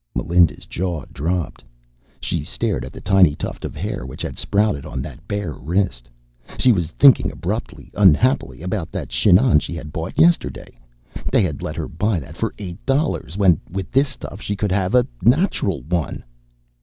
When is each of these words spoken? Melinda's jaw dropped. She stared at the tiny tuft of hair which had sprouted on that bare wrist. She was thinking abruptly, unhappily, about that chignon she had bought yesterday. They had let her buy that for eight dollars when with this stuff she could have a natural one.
Melinda's 0.15 0.65
jaw 0.65 1.05
dropped. 1.13 1.63
She 2.19 2.43
stared 2.43 2.83
at 2.83 2.91
the 2.91 3.01
tiny 3.01 3.35
tuft 3.35 3.63
of 3.63 3.75
hair 3.75 4.03
which 4.03 4.23
had 4.23 4.35
sprouted 4.35 4.83
on 4.83 4.99
that 5.03 5.27
bare 5.27 5.53
wrist. 5.53 6.09
She 6.57 6.71
was 6.71 6.89
thinking 6.93 7.31
abruptly, 7.31 7.91
unhappily, 7.93 8.63
about 8.63 8.91
that 8.93 9.09
chignon 9.09 9.59
she 9.59 9.75
had 9.75 9.93
bought 9.93 10.17
yesterday. 10.17 10.79
They 11.31 11.43
had 11.43 11.61
let 11.61 11.75
her 11.75 11.87
buy 11.87 12.19
that 12.19 12.35
for 12.35 12.55
eight 12.57 12.83
dollars 12.83 13.37
when 13.37 13.61
with 13.69 13.91
this 13.91 14.09
stuff 14.09 14.41
she 14.41 14.55
could 14.55 14.71
have 14.71 14.95
a 14.95 15.05
natural 15.21 15.83
one. 15.83 16.23